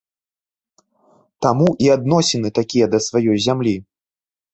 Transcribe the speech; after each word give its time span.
Таму 1.45 1.67
і 1.87 1.91
адносіны 1.97 2.51
такія 2.61 2.85
да 2.95 2.99
сваёй 3.09 3.37
зямлі. 3.49 3.75